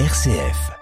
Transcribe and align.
RCF. 0.00 0.72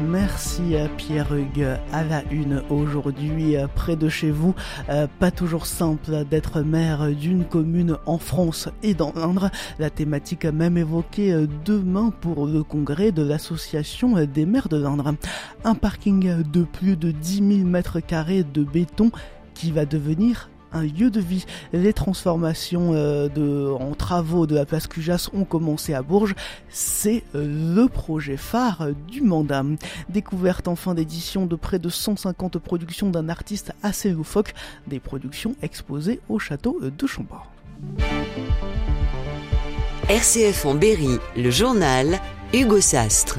Merci 0.00 0.76
Pierre 0.96 1.34
Hugues 1.34 1.66
à 1.92 2.04
la 2.04 2.22
une 2.30 2.62
aujourd'hui 2.70 3.56
euh, 3.56 3.66
près 3.66 3.96
de 3.96 4.08
chez 4.08 4.30
vous. 4.30 4.54
Euh, 4.88 5.08
pas 5.18 5.32
toujours 5.32 5.66
simple 5.66 6.24
d'être 6.30 6.60
maire 6.60 7.10
d'une 7.10 7.44
commune 7.44 7.96
en 8.06 8.18
France 8.18 8.68
et 8.84 8.94
dans 8.94 9.12
l'Indre. 9.16 9.50
La 9.80 9.90
thématique 9.90 10.44
même 10.44 10.78
évoquée 10.78 11.32
euh, 11.32 11.48
demain 11.64 12.12
pour 12.20 12.46
le 12.46 12.62
congrès 12.62 13.10
de 13.10 13.24
l'association 13.24 14.24
des 14.24 14.46
maires 14.46 14.68
de 14.68 14.76
l'Indre. 14.76 15.16
Un 15.64 15.74
parking 15.74 16.40
de 16.44 16.62
plus 16.62 16.96
de 16.96 17.10
10 17.10 17.56
000 17.62 17.68
mètres 17.68 17.98
carrés 17.98 18.44
de 18.44 18.62
béton 18.62 19.10
qui 19.54 19.72
va 19.72 19.86
devenir 19.86 20.50
un 20.76 20.82
lieu 20.82 21.10
de 21.10 21.20
vie. 21.20 21.44
Les 21.72 21.92
transformations 21.92 22.92
euh, 22.94 23.28
de, 23.28 23.72
en 23.72 23.94
travaux 23.94 24.46
de 24.46 24.54
la 24.54 24.64
place 24.64 24.86
Cujas 24.86 25.28
ont 25.32 25.44
commencé 25.44 25.94
à 25.94 26.02
Bourges. 26.02 26.34
C'est 26.68 27.24
euh, 27.34 27.74
le 27.74 27.88
projet 27.88 28.36
phare 28.36 28.88
du 29.08 29.22
mandat. 29.22 29.64
Découverte 30.08 30.68
en 30.68 30.76
fin 30.76 30.94
d'édition 30.94 31.46
de 31.46 31.56
près 31.56 31.78
de 31.78 31.88
150 31.88 32.58
productions 32.58 33.10
d'un 33.10 33.28
artiste 33.28 33.72
assez 33.82 34.10
loufoque, 34.10 34.54
des 34.86 35.00
productions 35.00 35.54
exposées 35.62 36.20
au 36.28 36.38
château 36.38 36.80
de 36.80 37.06
Chambord. 37.06 37.50
RCF 40.08 40.66
en 40.66 40.74
Berry, 40.74 41.18
le 41.36 41.50
journal 41.50 42.20
Hugo 42.52 42.80
Sastre. 42.80 43.38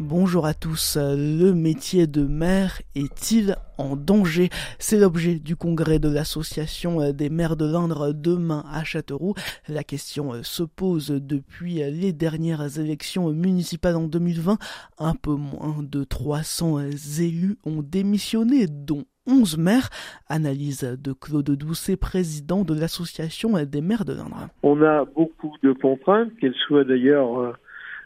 Bonjour 0.00 0.46
à 0.46 0.54
tous. 0.54 0.96
Le 0.98 1.52
métier 1.52 2.06
de 2.06 2.22
maire 2.22 2.80
est-il 2.94 3.56
en 3.76 3.94
danger? 3.94 4.48
C'est 4.78 4.98
l'objet 4.98 5.34
du 5.34 5.54
congrès 5.54 5.98
de 5.98 6.08
l'association 6.08 7.12
des 7.12 7.28
maires 7.28 7.56
de 7.56 7.70
l'Indre 7.70 8.12
demain 8.12 8.64
à 8.72 8.84
Châteauroux. 8.84 9.34
La 9.68 9.84
question 9.84 10.32
se 10.42 10.62
pose 10.62 11.08
depuis 11.10 11.74
les 11.74 12.12
dernières 12.12 12.78
élections 12.78 13.30
municipales 13.30 13.96
en 13.96 14.08
2020. 14.08 14.56
Un 14.98 15.14
peu 15.14 15.34
moins 15.34 15.76
de 15.82 16.04
300 16.04 16.80
élus 17.20 17.58
ont 17.64 17.82
démissionné, 17.82 18.66
dont 18.68 19.04
11 19.26 19.58
maires. 19.58 19.90
Analyse 20.28 20.98
de 21.00 21.12
Claude 21.12 21.50
Doucet, 21.50 21.96
président 21.96 22.64
de 22.64 22.74
l'association 22.74 23.62
des 23.62 23.80
maires 23.82 24.06
de 24.06 24.14
l'Indre. 24.14 24.48
On 24.62 24.82
a 24.82 25.04
beaucoup 25.04 25.54
de 25.62 25.72
contraintes, 25.72 26.34
qu'elles 26.40 26.56
soient 26.66 26.84
d'ailleurs 26.84 27.38
euh, 27.38 27.52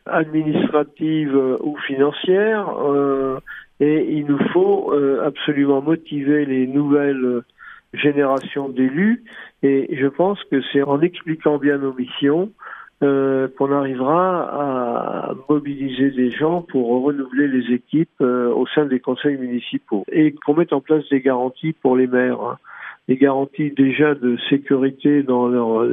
administrative 0.07 1.37
euh, 1.37 1.57
ou 1.61 1.77
financière, 1.87 2.69
euh, 2.79 3.39
et 3.81 4.07
il 4.11 4.27
nous 4.27 4.39
faut 4.53 4.93
euh, 4.93 5.25
absolument 5.25 5.83
motiver 5.83 6.45
les 6.45 6.67
nouvelles 6.67 7.43
générations 7.93 8.69
d'élus, 8.69 9.25
et 9.63 9.97
je 9.97 10.07
pense 10.07 10.43
que 10.45 10.61
c'est 10.73 10.83
en 10.83 11.01
expliquant 11.01 11.59
bien 11.59 11.79
nos 11.79 11.93
missions 11.93 12.51
qu'on 13.01 13.73
arrivera 13.73 15.29
à 15.29 15.35
mobiliser 15.51 16.11
des 16.13 16.31
gens 16.31 16.63
pour 16.63 17.03
renouveler 17.05 17.47
les 17.47 17.75
équipes 17.75 18.23
au 18.23 18.67
sein 18.75 18.87
des 18.87 19.01
conseils 19.01 19.37
municipaux 19.37 20.07
et 20.11 20.33
qu'on 20.33 20.55
mette 20.55 20.73
en 20.73 20.81
place 20.81 21.07
des 21.11 21.21
garanties 21.21 21.75
pour 21.75 21.95
les 21.95 22.07
maires, 22.07 22.41
hein. 22.41 22.59
des 23.07 23.17
garanties 23.17 23.71
déjà 23.71 24.15
de 24.15 24.39
sécurité 24.49 25.23
dans 25.23 25.47
leurs 25.47 25.87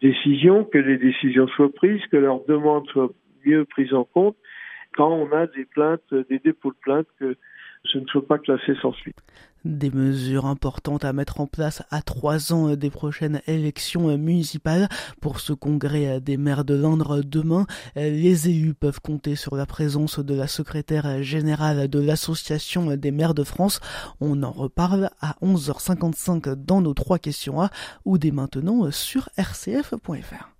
décisions, 0.00 0.62
que 0.62 0.78
les 0.78 0.98
décisions 0.98 1.48
soient 1.48 1.72
prises, 1.72 2.06
que 2.12 2.16
leurs 2.16 2.44
demandes 2.46 2.86
soient 2.90 3.10
mieux 3.44 3.64
prise 3.64 3.94
en 3.94 4.04
compte 4.04 4.36
quand 4.96 5.10
on 5.12 5.32
a 5.32 5.46
des 5.46 5.64
plaintes, 5.64 6.02
des 6.28 6.38
dépôts 6.38 6.72
de 6.72 6.76
plaintes 6.76 7.06
que 7.18 7.36
ce 7.84 7.98
ne 7.98 8.06
soit 8.06 8.26
pas 8.26 8.38
classé 8.38 8.74
sans 8.82 8.92
suite. 8.92 9.16
Des 9.64 9.90
mesures 9.90 10.46
importantes 10.46 11.04
à 11.04 11.12
mettre 11.12 11.40
en 11.40 11.46
place 11.46 11.82
à 11.90 12.02
trois 12.02 12.52
ans 12.52 12.76
des 12.76 12.90
prochaines 12.90 13.40
élections 13.46 14.16
municipales. 14.18 14.88
Pour 15.20 15.40
ce 15.40 15.52
congrès 15.52 16.20
des 16.20 16.36
maires 16.36 16.64
de 16.64 16.74
Landre 16.74 17.22
demain, 17.22 17.66
les 17.96 18.48
élus 18.48 18.74
peuvent 18.74 19.00
compter 19.00 19.36
sur 19.36 19.56
la 19.56 19.66
présence 19.66 20.18
de 20.18 20.34
la 20.34 20.46
secrétaire 20.46 21.22
générale 21.22 21.88
de 21.88 22.00
l'Association 22.00 22.96
des 22.96 23.10
maires 23.10 23.34
de 23.34 23.44
France. 23.44 23.80
On 24.20 24.42
en 24.42 24.52
reparle 24.52 25.10
à 25.20 25.36
11h55 25.42 26.54
dans 26.54 26.80
nos 26.80 26.94
trois 26.94 27.18
questions 27.18 27.60
A 27.60 27.70
ou 28.04 28.18
dès 28.18 28.30
maintenant 28.30 28.90
sur 28.90 29.28
rcf.fr. 29.38 30.50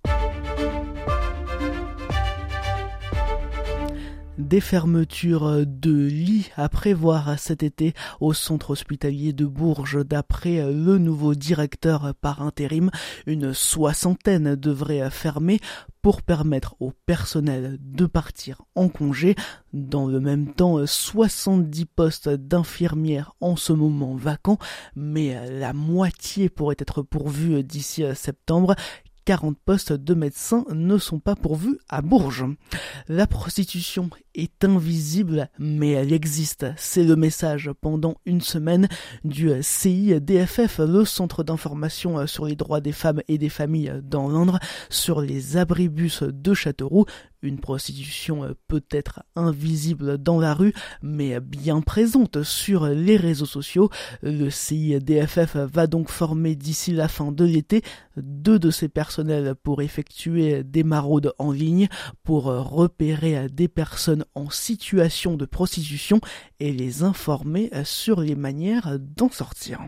Des 4.37 4.61
fermetures 4.61 5.65
de 5.67 6.05
lits 6.05 6.49
à 6.55 6.69
prévoir 6.69 7.37
cet 7.37 7.63
été 7.63 7.93
au 8.21 8.33
centre 8.33 8.71
hospitalier 8.71 9.33
de 9.33 9.45
Bourges. 9.45 10.05
D'après 10.05 10.65
le 10.71 10.97
nouveau 10.97 11.35
directeur 11.35 12.13
par 12.21 12.41
intérim, 12.41 12.91
une 13.27 13.53
soixantaine 13.53 14.55
devrait 14.55 15.09
fermer 15.11 15.59
pour 16.01 16.21
permettre 16.21 16.75
au 16.79 16.91
personnel 17.05 17.77
de 17.81 18.05
partir 18.05 18.63
en 18.73 18.87
congé. 18.87 19.35
Dans 19.73 20.07
le 20.07 20.19
même 20.19 20.53
temps, 20.53 20.77
70 20.85 21.85
postes 21.85 22.29
d'infirmières 22.29 23.33
en 23.41 23.55
ce 23.57 23.73
moment 23.73 24.15
vacants, 24.15 24.57
mais 24.95 25.37
la 25.59 25.73
moitié 25.73 26.49
pourrait 26.49 26.77
être 26.79 27.01
pourvue 27.03 27.63
d'ici 27.63 28.03
septembre. 28.15 28.75
40 29.25 29.57
postes 29.63 29.93
de 29.93 30.13
médecins 30.13 30.65
ne 30.73 30.97
sont 30.97 31.19
pas 31.19 31.35
pourvus 31.35 31.77
à 31.89 32.01
Bourges. 32.01 32.45
La 33.07 33.27
prostitution 33.27 34.09
est 34.33 34.63
invisible, 34.63 35.49
mais 35.59 35.91
elle 35.91 36.13
existe. 36.13 36.65
C'est 36.77 37.03
le 37.03 37.15
message 37.15 37.71
pendant 37.81 38.15
une 38.25 38.41
semaine 38.41 38.87
du 39.23 39.51
CIDFF, 39.61 40.79
le 40.79 41.05
Centre 41.05 41.43
d'information 41.43 42.25
sur 42.27 42.45
les 42.45 42.55
droits 42.55 42.81
des 42.81 42.91
femmes 42.91 43.21
et 43.27 43.37
des 43.37 43.49
familles 43.49 43.93
dans 44.03 44.29
l'Indre, 44.29 44.59
sur 44.89 45.21
les 45.21 45.57
abribus 45.57 46.23
de 46.23 46.53
Châteauroux. 46.53 47.05
Une 47.41 47.59
prostitution 47.59 48.55
peut-être 48.67 49.23
invisible 49.35 50.17
dans 50.17 50.39
la 50.39 50.53
rue, 50.53 50.73
mais 51.01 51.39
bien 51.39 51.81
présente 51.81 52.43
sur 52.43 52.85
les 52.85 53.17
réseaux 53.17 53.45
sociaux. 53.45 53.89
Le 54.21 54.49
CIDFF 54.49 55.55
va 55.55 55.87
donc 55.87 56.09
former 56.09 56.55
d'ici 56.55 56.91
la 56.91 57.07
fin 57.07 57.31
de 57.31 57.45
l'été 57.45 57.81
deux 58.17 58.59
de 58.59 58.69
ses 58.69 58.89
personnels 58.89 59.55
pour 59.55 59.81
effectuer 59.81 60.63
des 60.63 60.83
maraudes 60.83 61.33
en 61.39 61.51
ligne, 61.51 61.87
pour 62.23 62.43
repérer 62.45 63.49
des 63.49 63.67
personnes 63.67 64.25
en 64.35 64.49
situation 64.49 65.35
de 65.35 65.45
prostitution 65.45 66.21
et 66.59 66.73
les 66.73 67.03
informer 67.03 67.71
sur 67.83 68.21
les 68.21 68.35
manières 68.35 68.97
d'en 68.99 69.29
sortir. 69.29 69.79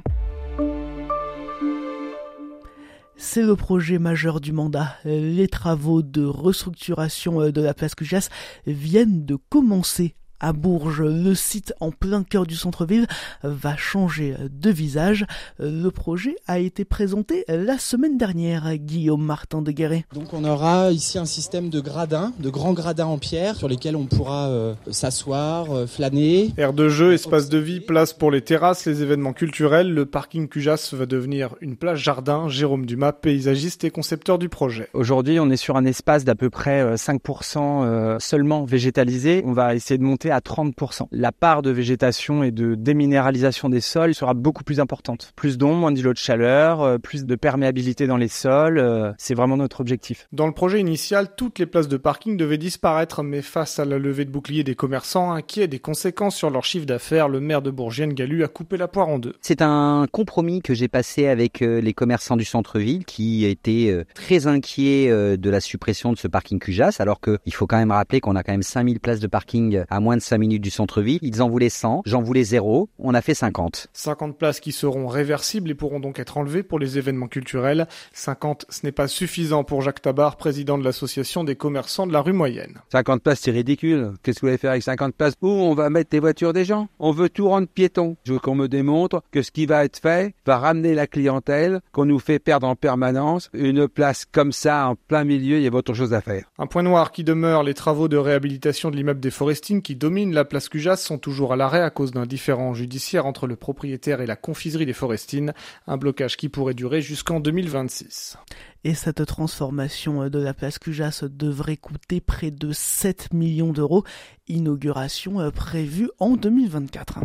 C'est 3.16 3.44
le 3.44 3.56
projet 3.56 4.00
majeur 4.00 4.41
du 4.41 4.51
mandat. 4.51 4.96
Les 5.06 5.47
travaux 5.47 6.01
de 6.01 6.25
restructuration 6.25 7.51
de 7.51 7.62
la 7.62 7.74
place 7.74 7.96
Cujas 7.96 8.29
viennent 8.66 9.25
de 9.25 9.35
commencer 9.50 10.16
à 10.40 10.54
Bourges. 10.54 11.02
Le 11.02 11.36
site 11.36 11.74
en 11.80 11.92
plein 11.92 12.24
cœur 12.24 12.46
du 12.46 12.56
centre-ville 12.56 13.08
va 13.44 13.76
changer 13.78 14.36
de 14.50 14.70
visage. 14.70 15.26
Le 15.60 15.90
projet 15.90 16.36
a 16.48 16.60
été 16.60 16.86
présenté 16.86 17.46
la 17.48 17.78
semaine 17.78 18.18
dernière, 18.18 18.76
Guillaume 18.78 19.24
Martin 19.24 19.62
de 19.62 19.72
Guéret. 19.72 20.06
Donc 20.14 20.34
on 20.34 20.44
aura 20.44 20.92
ici 20.92 21.18
un 21.18 21.26
système 21.26 21.70
de 21.70 21.80
gradins, 21.80 22.34
de 22.40 22.50
grands 22.50 22.74
gradins 22.74 23.06
en 23.06 23.18
pierre 23.18 23.56
sur 23.56 23.68
lesquels 23.68 23.96
on 23.96 24.06
pourra 24.06 24.48
euh, 24.50 24.76
s'asseoir, 24.90 25.72
euh, 25.72 25.88
flâner. 25.88 26.52
Aire 26.58 26.74
de 26.74 26.90
jeu, 26.90 27.14
espace 27.14 27.50
de 27.50 27.58
vie, 27.58 27.80
place 27.80 28.14
pour 28.14 28.32
les 28.32 28.42
terrasses, 28.42 28.86
les 28.86 29.02
événements 29.02 29.34
culturels. 29.34 29.94
Le 29.94 30.06
parking 30.06 30.48
Cujas 30.48 30.92
va 30.94 31.06
devenir 31.06 31.56
une 31.62 31.76
plage 31.76 32.04
jardin. 32.04 32.50
Jérôme 32.50 32.86
Dumas, 32.86 33.14
paysagiste 33.14 33.84
et 33.84 33.92
concepteur 33.92 34.38
du 34.38 34.50
projet. 34.50 34.90
Aujourd'hui, 34.94 35.40
on 35.40 35.50
est 35.50 35.58
sur 35.58 35.76
un 35.76 35.86
espace 35.86 36.24
d'à 36.24 36.36
peu 36.36 36.50
près 36.50 36.96
5% 36.96 37.58
euh, 37.58 38.20
seulement 38.20 38.66
végétalisé. 38.66 39.44
On 39.46 39.54
va 39.54 39.76
essayer 39.76 39.98
de 39.98 40.04
monter 40.04 40.23
à 40.32 40.40
30%. 40.40 41.08
La 41.12 41.32
part 41.32 41.62
de 41.62 41.72
végétation 41.72 42.44
et 42.44 42.52
de 42.52 42.76
déminéralisation 42.76 43.70
des 43.70 43.82
sols 43.82 44.16
sera 44.16 44.34
beaucoup 44.34 44.64
plus 44.64 44.80
importante. 44.80 45.34
Plus 45.36 45.58
d'ombre, 45.58 45.78
moins 45.78 45.92
d'îlots 45.92 46.14
de 46.14 46.18
chaleur, 46.18 46.82
euh, 46.82 46.98
plus 46.98 47.26
de 47.26 47.36
perméabilité 47.36 48.08
dans 48.08 48.18
les 48.18 48.28
sols, 48.28 48.78
euh, 48.78 49.12
c'est 49.18 49.34
vraiment 49.34 49.58
notre 49.58 49.82
objectif. 49.82 50.28
Dans 50.32 50.48
le 50.48 50.54
projet 50.54 50.80
initial, 50.80 51.36
toutes 51.36 51.60
les 51.60 51.66
places 51.66 51.88
de 51.88 51.98
parking 51.98 52.38
devaient 52.38 52.58
disparaître, 52.58 53.24
mais 53.24 53.42
face 53.42 53.80
à 53.80 53.86
la 53.86 53.98
levée 53.98 54.25
de 54.25 54.31
boucliers 54.31 54.64
des 54.64 54.75
commerçants 54.75 55.31
inquiets 55.31 55.68
des 55.68 55.80
conséquences 55.80 56.36
sur 56.36 56.50
leur 56.50 56.64
chiffre 56.64 56.86
d'affaires, 56.86 57.28
le 57.28 57.40
maire 57.40 57.62
de 57.62 57.72
Bourgienne 57.72 58.14
Galu 58.14 58.44
a 58.44 58.48
coupé 58.48 58.78
la 58.78 58.88
poire 58.88 59.10
en 59.10 59.19
deux. 59.19 59.34
C'est 59.42 59.62
un 59.62 60.08
compromis 60.12 60.62
que 60.62 60.74
j'ai 60.74 60.88
passé 60.88 61.28
avec 61.28 61.62
euh, 61.62 61.81
les 61.81 61.94
commerçants 61.94 62.38
du 62.38 62.46
centre-ville 62.46 63.06
qui 63.06 63.46
étaient 63.46 64.04
très 64.14 64.48
inquiets 64.48 65.10
de 65.38 65.50
la 65.50 65.60
suppression 65.60 66.12
de 66.12 66.18
ce 66.18 66.28
parking 66.28 66.60
Cujas, 66.60 66.98
alors 67.00 67.19
qu'il 67.22 67.54
faut 67.54 67.68
quand 67.68 67.78
même 67.78 67.92
rappeler 67.92 68.22
qu'on 68.22 68.36
a 68.36 68.44
quand 68.44 68.52
même 68.52 68.64
5000 68.64 69.00
places 69.00 69.19
de 69.19 69.28
parking 69.28 69.84
à 69.90 70.00
moins 70.00 70.12
moins 70.13 70.18
de 70.18 70.21
5 70.21 70.38
minutes 70.38 70.62
du 70.62 70.69
centre-ville. 70.69 71.18
Ils 71.24 71.42
en 71.42 71.50
voulaient 71.50 71.69
100, 71.69 72.04
j'en 72.06 72.21
voulais 72.21 72.44
0, 72.44 72.88
on 73.00 73.13
a 73.15 73.21
fait 73.21 73.33
50. 73.33 73.88
50 73.94 74.38
places 74.38 74.60
qui 74.60 74.71
seront 74.71 75.07
réversibles 75.07 75.71
et 75.71 75.74
pourront 75.74 76.00
donc 76.00 76.19
être 76.19 76.38
enlevées 76.38 76.62
pour 76.62 76.77
les 76.77 77.00
événements 77.00 77.27
culturels. 77.27 77.88
50, 78.13 78.65
ce 78.69 78.86
n'est 78.86 78.92
pas 78.92 79.07
suffisant 79.07 79.63
pour 79.63 79.81
Jacques 79.81 80.04
Tabar, 80.04 80.38
président 80.38 80.77
de 80.77 80.83
l'association 80.83 81.44
des 81.44 81.56
commerçants 81.56 82.06
de 82.06 82.13
la 82.13 82.21
rue 82.21 82.33
moyenne. 82.33 82.80
50 82.92 83.24
places, 83.24 83.39
c'est 83.42 83.51
ridicule. 83.51 84.12
Qu'est-ce 84.21 84.39
que 84.39 84.45
vous 84.45 84.50
voulez 84.50 84.60
faire 84.60 84.71
avec 84.71 84.83
50 84.83 85.15
places? 85.15 85.33
Où 85.42 85.48
on 85.48 85.74
va 85.74 85.89
mettre 85.89 86.10
les 86.13 86.19
voitures 86.19 86.54
des 86.54 86.66
gens? 86.66 86.89
On 87.00 87.12
veut 87.12 87.30
tout 87.30 87.48
rendre 87.50 87.68
piéton. 87.68 88.16
Je 88.24 88.33
veux 88.33 88.39
qu'on 88.39 88.56
me 88.56 88.68
démontre 88.68 89.24
que 89.31 89.42
ce 89.42 89.50
qui 89.50 89.66
va 89.66 89.83
être 89.83 89.98
fait 89.98 90.36
va 90.45 90.59
ramener 90.59 90.94
la 90.94 91.07
clientèle, 91.07 91.81
qu'on 91.92 92.06
nous 92.06 92.19
fait 92.19 92.38
perdre 92.38 92.68
en 92.68 92.75
permanence. 92.75 93.50
Une 93.54 93.88
place 93.88 94.25
comme 94.31 94.51
ça, 94.51 94.89
en 94.89 94.95
plein 94.95 95.24
milieu, 95.24 95.57
il 95.57 95.63
y 95.63 95.68
a 95.68 95.74
autre 95.74 95.95
chose 95.95 96.13
à 96.13 96.21
faire. 96.21 96.45
Un 96.59 96.68
point 96.68 96.83
noir 96.83 97.12
qui 97.12 97.24
demeure, 97.24 97.63
les 97.63 97.74
travaux 97.74 98.07
de 98.07 98.18
réhabilitation 98.18 98.92
de 98.92 98.95
l'immeuble 98.95 99.19
des 99.19 99.31
Forestines 99.31 99.81
qui 99.81 99.95
domine 100.04 100.34
la 100.34 100.44
place 100.44 100.68
Cujas 100.68 100.98
sont 100.98 101.18
toujours 101.18 101.54
à 101.54 101.56
l'arrêt 101.56 101.82
à 101.82 101.90
cause 101.90 102.12
d'un 102.12 102.26
différend 102.26 102.74
judiciaire 102.74 103.26
entre 103.26 103.48
le 103.48 103.56
propriétaire 103.56 104.20
et 104.20 104.26
la 104.26 104.36
confiserie 104.36 104.86
des 104.86 104.92
Forestines, 104.92 105.54
un 105.88 105.96
blocage 105.96 106.36
qui 106.36 106.50
pourrait 106.50 106.74
durer 106.74 107.02
jusqu'en 107.02 107.40
2026. 107.40 108.36
Et 108.84 108.96
cette 108.96 109.26
transformation 109.26 110.28
de 110.28 110.40
la 110.40 110.54
place 110.54 110.78
Cujas 110.78 111.24
devrait 111.32 111.78
coûter 111.78 112.20
près 112.20 112.52
de 112.52 112.74
7 112.74 113.32
millions 113.32 113.72
d'euros, 113.72 114.04
inauguration 114.50 115.50
prévue 115.52 116.10
en 116.20 116.32
2024. 116.32 117.20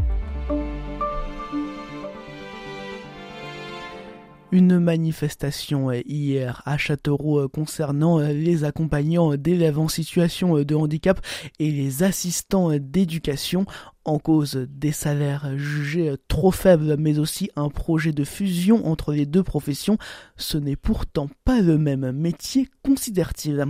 Une 4.50 4.78
manifestation 4.78 5.92
hier 5.92 6.62
à 6.64 6.78
Châteauroux 6.78 7.48
concernant 7.48 8.18
les 8.20 8.64
accompagnants 8.64 9.36
d'élèves 9.36 9.78
en 9.78 9.88
situation 9.88 10.62
de 10.62 10.74
handicap 10.74 11.20
et 11.58 11.70
les 11.70 12.02
assistants 12.02 12.70
d'éducation 12.78 13.66
en 14.08 14.18
cause 14.18 14.66
des 14.70 14.92
salaires 14.92 15.56
jugés 15.56 16.14
trop 16.28 16.50
faibles, 16.50 16.96
mais 16.98 17.18
aussi 17.18 17.50
un 17.56 17.68
projet 17.68 18.12
de 18.12 18.24
fusion 18.24 18.86
entre 18.86 19.12
les 19.12 19.26
deux 19.26 19.42
professions. 19.42 19.98
Ce 20.36 20.58
n'est 20.58 20.76
pourtant 20.76 21.28
pas 21.44 21.60
le 21.60 21.78
même 21.78 22.10
métier, 22.12 22.68
considère-t-il. 22.82 23.64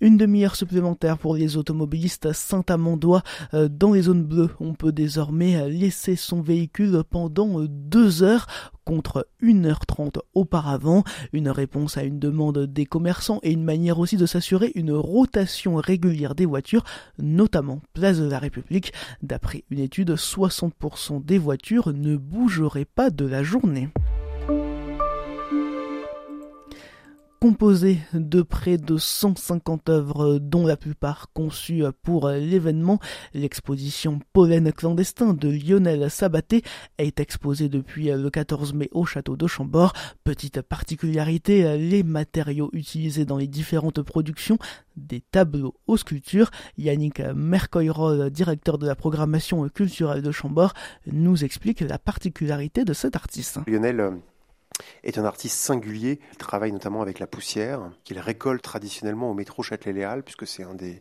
Une 0.00 0.16
demi-heure 0.16 0.56
supplémentaire 0.56 1.18
pour 1.18 1.36
les 1.36 1.56
automobilistes 1.56 2.32
saint-amandois 2.32 3.22
dans 3.52 3.92
les 3.92 4.02
zones 4.02 4.24
bleues. 4.24 4.50
On 4.60 4.74
peut 4.74 4.92
désormais 4.92 5.68
laisser 5.70 6.16
son 6.16 6.42
véhicule 6.42 7.02
pendant 7.08 7.60
deux 7.68 8.22
heures 8.22 8.46
contre 8.84 9.26
1h30 9.42 10.18
auparavant, 10.34 11.04
une 11.32 11.48
réponse 11.48 11.96
à 11.96 12.02
une 12.02 12.18
demande 12.18 12.66
des 12.66 12.84
commerçants 12.84 13.40
et 13.42 13.50
une 13.50 13.64
manière 13.64 13.98
aussi 13.98 14.18
de 14.18 14.26
s'assurer 14.26 14.72
une 14.74 14.92
rotation 14.92 15.76
régulière 15.76 16.34
des 16.34 16.44
voitures, 16.44 16.84
notamment 17.18 17.80
place 17.94 18.18
de 18.18 18.28
la 18.28 18.38
République. 18.38 18.92
D'après 19.22 19.64
une 19.70 19.78
étude, 19.84 20.14
60% 20.16 21.24
des 21.24 21.38
voitures 21.38 21.92
ne 21.92 22.16
bougeraient 22.16 22.84
pas 22.84 23.10
de 23.10 23.24
la 23.24 23.42
journée. 23.42 23.90
Composé 27.44 27.98
de 28.14 28.40
près 28.40 28.78
de 28.78 28.96
150 28.96 29.90
œuvres 29.90 30.38
dont 30.38 30.66
la 30.66 30.78
plupart 30.78 31.30
conçues 31.34 31.84
pour 32.02 32.30
l'événement. 32.30 33.00
L'exposition 33.34 34.20
Pollen 34.32 34.72
clandestin 34.72 35.34
de 35.34 35.50
Lionel 35.50 36.10
Sabaté 36.10 36.62
est 36.96 37.20
exposée 37.20 37.68
depuis 37.68 38.04
le 38.06 38.30
14 38.30 38.72
mai 38.72 38.88
au 38.92 39.04
château 39.04 39.36
de 39.36 39.46
Chambord. 39.46 39.92
Petite 40.24 40.62
particularité, 40.62 41.76
les 41.76 42.02
matériaux 42.02 42.70
utilisés 42.72 43.26
dans 43.26 43.36
les 43.36 43.46
différentes 43.46 44.00
productions 44.00 44.56
des 44.96 45.20
tableaux 45.20 45.74
aux 45.86 45.98
sculptures. 45.98 46.50
Yannick 46.78 47.20
Mercoyrol, 47.20 48.30
directeur 48.30 48.78
de 48.78 48.86
la 48.86 48.94
programmation 48.94 49.68
culturelle 49.68 50.22
de 50.22 50.32
Chambord, 50.32 50.72
nous 51.12 51.44
explique 51.44 51.80
la 51.80 51.98
particularité 51.98 52.86
de 52.86 52.94
cet 52.94 53.16
artiste. 53.16 53.58
Lionel 53.66 54.00
est 55.02 55.18
un 55.18 55.24
artiste 55.24 55.58
singulier. 55.58 56.20
Il 56.32 56.38
travaille 56.38 56.72
notamment 56.72 57.02
avec 57.02 57.18
la 57.18 57.26
poussière, 57.26 57.80
qu'il 58.04 58.18
récolte 58.18 58.62
traditionnellement 58.62 59.30
au 59.30 59.34
métro 59.34 59.62
Châtelet-Léal, 59.62 60.22
puisque 60.22 60.46
c'est 60.46 60.64
un 60.64 60.74
des 60.74 61.00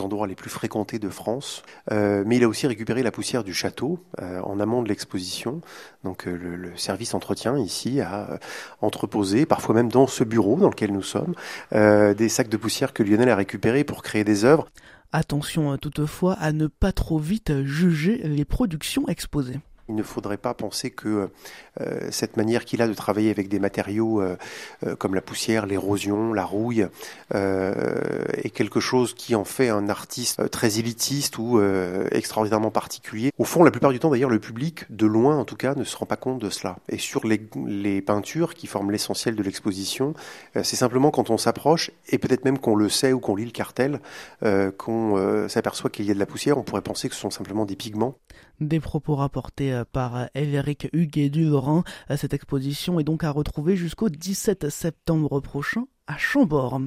endroits 0.00 0.26
les 0.26 0.34
plus 0.34 0.50
fréquentés 0.50 0.98
de 0.98 1.08
France. 1.08 1.62
Euh, 1.90 2.24
mais 2.26 2.36
il 2.36 2.44
a 2.44 2.48
aussi 2.48 2.66
récupéré 2.66 3.02
la 3.02 3.10
poussière 3.10 3.44
du 3.44 3.54
château 3.54 4.00
euh, 4.20 4.40
en 4.40 4.60
amont 4.60 4.82
de 4.82 4.88
l'exposition. 4.88 5.60
Donc 6.04 6.26
euh, 6.26 6.36
le, 6.36 6.56
le, 6.56 6.76
service 6.76 7.14
entretien 7.14 7.58
ici 7.58 8.00
a 8.00 8.38
entreposé, 8.80 9.46
parfois 9.46 9.74
même 9.74 9.90
dans 9.90 10.06
ce 10.06 10.24
bureau 10.24 10.56
dans 10.56 10.70
lequel 10.70 10.92
nous 10.92 11.02
sommes, 11.02 11.34
des 11.72 12.28
sacs 12.28 12.48
de 12.48 12.56
poussière 12.56 12.92
que 12.92 13.02
Lionel 13.02 13.28
a 13.28 13.36
récupérés 13.36 13.84
pour 13.84 14.02
créer 14.02 14.24
des 14.24 14.44
œuvres. 14.44 14.66
Attention 15.12 15.76
toutefois 15.76 16.34
à 16.34 16.52
ne 16.52 16.66
pas 16.66 16.92
trop 16.92 17.18
vite 17.18 17.64
juger 17.64 18.18
les 18.24 18.44
productions 18.44 19.06
exposées. 19.08 19.60
Il 19.92 19.96
ne 19.96 20.02
faudrait 20.02 20.38
pas 20.38 20.54
penser 20.54 20.90
que 20.90 21.28
euh, 21.80 22.08
cette 22.10 22.38
manière 22.38 22.64
qu'il 22.64 22.80
a 22.80 22.88
de 22.88 22.94
travailler 22.94 23.30
avec 23.30 23.48
des 23.48 23.58
matériaux 23.58 24.22
euh, 24.22 24.36
euh, 24.86 24.96
comme 24.96 25.14
la 25.14 25.20
poussière, 25.20 25.66
l'érosion, 25.66 26.32
la 26.32 26.44
rouille, 26.46 26.86
est 27.34 28.50
quelque 28.50 28.80
chose 28.80 29.14
qui 29.14 29.34
en 29.34 29.44
fait 29.44 29.68
un 29.68 29.88
artiste 29.88 30.50
très 30.50 30.78
élitiste 30.78 31.38
ou 31.38 31.60
extraordinairement 32.10 32.70
particulier. 32.70 33.32
Au 33.38 33.44
fond, 33.44 33.64
la 33.64 33.70
plupart 33.70 33.90
du 33.90 33.98
temps, 33.98 34.10
d'ailleurs, 34.10 34.30
le 34.30 34.38
public, 34.38 34.84
de 34.90 35.06
loin 35.06 35.38
en 35.38 35.44
tout 35.44 35.56
cas, 35.56 35.74
ne 35.74 35.84
se 35.84 35.96
rend 35.96 36.06
pas 36.06 36.16
compte 36.16 36.38
de 36.38 36.50
cela. 36.50 36.76
Et 36.88 36.98
sur 36.98 37.26
les, 37.26 37.40
les 37.66 38.02
peintures 38.02 38.54
qui 38.54 38.66
forment 38.66 38.90
l'essentiel 38.90 39.34
de 39.34 39.42
l'exposition, 39.42 40.14
c'est 40.54 40.76
simplement 40.76 41.10
quand 41.10 41.30
on 41.30 41.38
s'approche, 41.38 41.90
et 42.08 42.18
peut-être 42.18 42.44
même 42.44 42.58
qu'on 42.58 42.76
le 42.76 42.88
sait 42.88 43.12
ou 43.12 43.20
qu'on 43.20 43.36
lit 43.36 43.46
le 43.46 43.50
cartel, 43.50 44.00
qu'on 44.76 45.48
s'aperçoit 45.48 45.90
qu'il 45.90 46.04
y 46.06 46.10
a 46.10 46.14
de 46.14 46.18
la 46.18 46.26
poussière, 46.26 46.58
on 46.58 46.62
pourrait 46.62 46.82
penser 46.82 47.08
que 47.08 47.14
ce 47.14 47.20
sont 47.20 47.30
simplement 47.30 47.64
des 47.64 47.76
pigments. 47.76 48.16
Des 48.60 48.80
propos 48.80 49.16
rapportés 49.16 49.81
par 49.84 50.28
Elric 50.34 50.88
Huguet 50.92 51.30
du 51.30 51.44
Laurent. 51.44 51.84
Cette 52.16 52.34
exposition 52.34 53.00
est 53.00 53.04
donc 53.04 53.24
à 53.24 53.30
retrouver 53.30 53.76
jusqu'au 53.76 54.08
17 54.08 54.68
septembre 54.68 55.40
prochain 55.40 55.86
Chambord. 56.18 56.80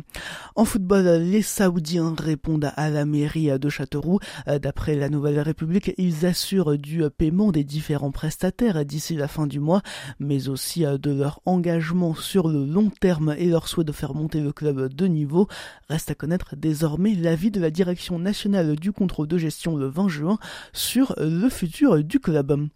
En 0.55 0.65
football, 0.65 1.21
les 1.21 1.41
Saoudiens 1.41 2.15
répondent 2.17 2.71
à 2.75 2.89
la 2.89 3.05
mairie 3.05 3.49
de 3.59 3.69
Châteauroux. 3.69 4.19
D'après 4.61 4.95
la 4.95 5.09
Nouvelle 5.09 5.39
République, 5.39 5.93
ils 5.97 6.25
assurent 6.25 6.77
du 6.77 7.03
paiement 7.09 7.51
des 7.51 7.63
différents 7.63 8.11
prestataires 8.11 8.85
d'ici 8.85 9.15
la 9.15 9.27
fin 9.27 9.47
du 9.47 9.59
mois, 9.59 9.81
mais 10.19 10.49
aussi 10.49 10.83
de 10.83 11.11
leur 11.11 11.41
engagement 11.45 12.15
sur 12.15 12.47
le 12.47 12.65
long 12.65 12.89
terme 12.89 13.35
et 13.37 13.45
leur 13.45 13.67
souhait 13.67 13.83
de 13.83 13.91
faire 13.91 14.13
monter 14.13 14.41
le 14.41 14.51
club 14.51 14.93
de 14.93 15.07
niveau. 15.07 15.47
Reste 15.89 16.11
à 16.11 16.15
connaître 16.15 16.55
désormais 16.55 17.13
l'avis 17.13 17.51
de 17.51 17.59
la 17.59 17.71
direction 17.71 18.19
nationale 18.19 18.75
du 18.75 18.91
contrôle 18.91 19.27
de 19.27 19.37
gestion 19.37 19.75
le 19.75 19.87
20 19.87 20.07
juin 20.07 20.37
sur 20.73 21.15
le 21.17 21.49
futur 21.49 22.03
du 22.03 22.19
club. 22.19 22.67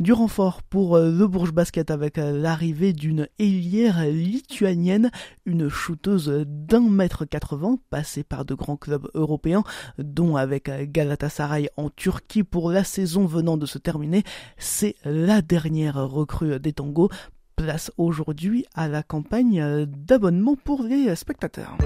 Du 0.00 0.12
renfort 0.12 0.62
pour 0.62 0.98
le 0.98 1.26
Bourges 1.26 1.52
Basket 1.52 1.90
avec 1.90 2.16
l'arrivée 2.16 2.92
d'une 2.92 3.28
ailière 3.38 4.04
lituanienne, 4.04 5.10
une 5.44 5.68
d'un 5.92 6.88
mètre 6.88 7.24
80, 7.24 7.78
passée 7.90 8.24
par 8.24 8.44
de 8.44 8.54
grands 8.54 8.76
clubs 8.76 9.08
européens, 9.14 9.64
dont 9.98 10.36
avec 10.36 10.70
Galatasaray 10.92 11.70
en 11.76 11.90
Turquie 11.90 12.44
pour 12.44 12.70
la 12.70 12.84
saison 12.84 13.26
venant 13.26 13.56
de 13.56 13.66
se 13.66 13.78
terminer. 13.78 14.22
C'est 14.56 14.96
la 15.04 15.42
dernière 15.42 15.96
recrue 16.08 16.58
des 16.60 16.72
tangos. 16.72 17.10
Place 17.56 17.90
aujourd'hui 17.98 18.64
à 18.74 18.86
la 18.86 19.02
campagne 19.02 19.86
d'abonnement 19.86 20.54
pour 20.54 20.82
les 20.84 21.14
spectateurs. 21.16 21.76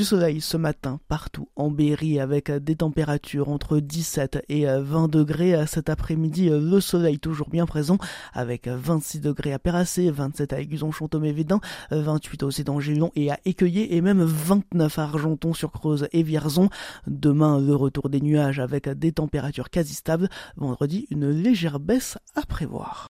Du 0.00 0.06
soleil 0.06 0.40
ce 0.40 0.56
matin 0.56 0.98
partout 1.08 1.50
en 1.56 1.70
Berry 1.70 2.20
avec 2.20 2.50
des 2.50 2.76
températures 2.76 3.50
entre 3.50 3.80
17 3.80 4.46
et 4.48 4.64
20 4.64 5.08
degrés. 5.08 5.66
Cet 5.66 5.90
après-midi, 5.90 6.48
le 6.48 6.80
soleil 6.80 7.18
toujours 7.18 7.50
bien 7.50 7.66
présent 7.66 7.98
avec 8.32 8.66
26 8.66 9.20
degrés 9.20 9.52
à 9.52 9.58
Perracé, 9.58 10.10
27 10.10 10.54
à 10.54 10.60
Aiguison-Chantôme-et-Védin, 10.60 11.60
28 11.90 12.44
aussi 12.44 12.64
dans 12.64 12.80
Gélon 12.80 13.10
et 13.14 13.30
à 13.30 13.38
Écueillé 13.44 13.94
et 13.94 14.00
même 14.00 14.22
29 14.22 14.98
à 14.98 15.02
Argenton 15.02 15.52
sur 15.52 15.70
Creuse 15.70 16.08
et 16.12 16.22
Vierzon. 16.22 16.70
Demain, 17.06 17.60
le 17.60 17.74
retour 17.74 18.08
des 18.08 18.22
nuages 18.22 18.58
avec 18.58 18.88
des 18.88 19.12
températures 19.12 19.68
quasi 19.68 19.92
stables. 19.92 20.30
Vendredi, 20.56 21.08
une 21.10 21.28
légère 21.28 21.78
baisse 21.78 22.16
à 22.34 22.40
prévoir. 22.46 23.08